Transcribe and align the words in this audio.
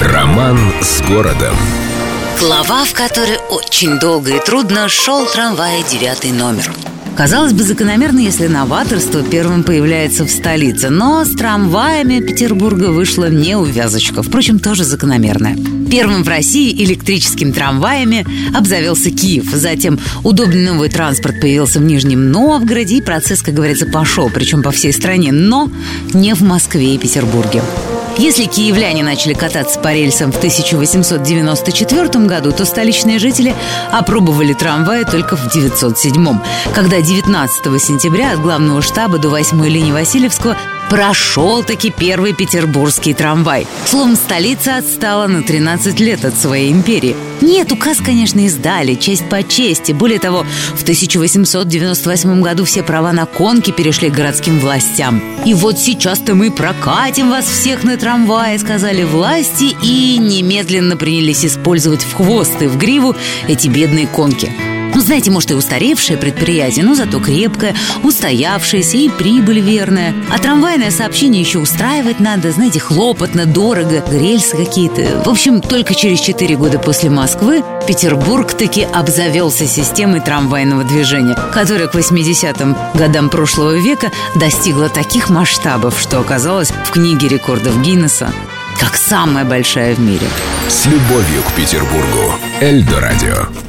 Роман 0.00 0.56
с 0.80 1.02
городом. 1.02 1.56
Глава, 2.38 2.84
в 2.84 2.92
которой 2.92 3.36
очень 3.50 3.98
долго 3.98 4.36
и 4.36 4.38
трудно 4.38 4.88
шел 4.88 5.26
трамвай 5.26 5.84
девятый 5.90 6.30
номер. 6.30 6.70
Казалось 7.16 7.52
бы, 7.52 7.64
закономерно, 7.64 8.20
если 8.20 8.46
новаторство 8.46 9.24
первым 9.24 9.64
появляется 9.64 10.24
в 10.24 10.30
столице. 10.30 10.88
Но 10.88 11.24
с 11.24 11.34
трамваями 11.34 12.20
Петербурга 12.20 12.92
вышла 12.92 13.28
неувязочка. 13.28 14.22
Впрочем, 14.22 14.60
тоже 14.60 14.84
закономерная. 14.84 15.56
Первым 15.90 16.22
в 16.22 16.28
России 16.28 16.72
электрическим 16.84 17.52
трамваями 17.52 18.24
обзавелся 18.56 19.10
Киев. 19.10 19.50
Затем 19.52 19.98
удобный 20.22 20.64
новый 20.64 20.90
транспорт 20.90 21.40
появился 21.40 21.80
в 21.80 21.82
Нижнем 21.82 22.30
Новгороде. 22.30 22.98
И 22.98 23.02
процесс, 23.02 23.42
как 23.42 23.54
говорится, 23.54 23.86
пошел. 23.86 24.30
Причем 24.30 24.62
по 24.62 24.70
всей 24.70 24.92
стране. 24.92 25.32
Но 25.32 25.68
не 26.14 26.36
в 26.36 26.42
Москве 26.42 26.94
и 26.94 26.98
Петербурге. 26.98 27.62
Если 28.16 28.46
киевляне 28.46 29.04
начали 29.04 29.34
кататься 29.34 29.78
по 29.78 29.92
рельсам 29.92 30.32
в 30.32 30.36
1894 30.38 32.26
году, 32.26 32.52
то 32.52 32.64
столичные 32.64 33.18
жители 33.18 33.54
опробовали 33.92 34.54
трамваи 34.54 35.04
только 35.04 35.36
в 35.36 35.52
907 35.52 36.38
когда 36.74 37.00
19 37.00 37.82
сентября 37.82 38.32
от 38.32 38.40
главного 38.40 38.82
штаба 38.82 39.18
до 39.18 39.30
8 39.30 39.64
линии 39.66 39.92
Васильевского 39.92 40.56
прошел 40.90 41.62
таки 41.62 41.90
первый 41.90 42.32
петербургский 42.32 43.14
трамвай. 43.14 43.66
Словом, 43.86 44.16
столица 44.16 44.78
отстала 44.78 45.26
на 45.26 45.42
13 45.42 46.00
лет 46.00 46.24
от 46.24 46.34
своей 46.34 46.72
империи. 46.72 47.16
Нет, 47.40 47.72
указ, 47.72 47.98
конечно, 47.98 48.40
издали, 48.40 48.94
честь 48.94 49.28
по 49.28 49.42
чести. 49.42 49.92
Более 49.92 50.18
того, 50.18 50.44
в 50.74 50.82
1898 50.82 52.42
году 52.42 52.64
все 52.64 52.82
права 52.82 53.12
на 53.12 53.26
конки 53.26 53.70
перешли 53.70 54.10
к 54.10 54.14
городским 54.14 54.58
властям. 54.58 55.22
И 55.44 55.54
вот 55.54 55.78
сейчас-то 55.78 56.34
мы 56.34 56.50
прокатим 56.50 57.30
вас 57.30 57.46
всех 57.46 57.84
на 57.84 57.96
трамвае, 57.96 58.58
сказали 58.58 59.04
власти, 59.04 59.76
и 59.82 60.18
немедленно 60.18 60.96
принялись 60.96 61.44
использовать 61.44 62.02
в 62.02 62.14
хвост 62.14 62.60
и 62.60 62.66
в 62.66 62.76
гриву 62.76 63.14
эти 63.46 63.68
бедные 63.68 64.06
конки. 64.06 64.67
Ну, 64.94 65.00
знаете, 65.00 65.30
может, 65.30 65.50
и 65.50 65.54
устаревшее 65.54 66.18
предприятие, 66.18 66.84
но 66.84 66.94
зато 66.94 67.20
крепкое, 67.20 67.74
устоявшееся 68.02 68.96
и 68.96 69.08
прибыль 69.08 69.60
верная. 69.60 70.14
А 70.30 70.38
трамвайное 70.38 70.90
сообщение 70.90 71.40
еще 71.40 71.58
устраивать 71.58 72.20
надо, 72.20 72.52
знаете, 72.52 72.80
хлопотно, 72.80 73.46
дорого, 73.46 74.04
рельсы 74.10 74.56
какие-то. 74.56 75.22
В 75.24 75.28
общем, 75.28 75.60
только 75.60 75.94
через 75.94 76.20
4 76.20 76.56
года 76.56 76.78
после 76.78 77.10
Москвы 77.10 77.62
Петербург 77.86 78.52
таки 78.52 78.82
обзавелся 78.82 79.66
системой 79.66 80.20
трамвайного 80.20 80.84
движения, 80.84 81.36
которая 81.52 81.88
к 81.88 81.94
80-м 81.94 82.76
годам 82.94 83.30
прошлого 83.30 83.78
века 83.78 84.10
достигла 84.34 84.88
таких 84.88 85.30
масштабов, 85.30 85.98
что 86.00 86.20
оказалось 86.20 86.70
в 86.70 86.90
книге 86.90 87.28
рекордов 87.28 87.80
Гиннесса 87.82 88.32
как 88.78 88.96
самая 88.96 89.44
большая 89.44 89.94
в 89.94 90.00
мире. 90.00 90.26
С 90.68 90.86
любовью 90.86 91.42
к 91.42 91.52
Петербургу. 91.52 92.34
Эльдо 92.60 93.00
радио. 93.00 93.67